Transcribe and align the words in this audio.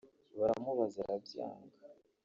baramubuza 0.39 0.97
arabyanga 1.03 1.73